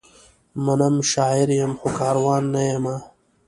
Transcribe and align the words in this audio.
منم، 0.63 0.95
شاعر 1.11 1.49
یم؛ 1.59 1.71
خو 1.79 1.87
کاروان 1.97 2.43
نه 2.53 2.61
یمه 2.71 2.97